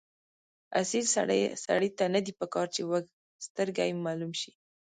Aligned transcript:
اصیل 0.81 1.05
سړي 1.69 1.89
ته 1.97 2.05
نه 2.13 2.19
دي 2.25 2.33
پکار 2.39 2.67
چې 2.75 2.81
وږسترګی 2.91 3.89
معلوم 4.05 4.31
شي. 4.41 4.51